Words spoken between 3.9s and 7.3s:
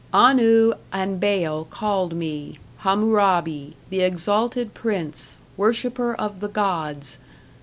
the exalted prince, worshipper of the gods"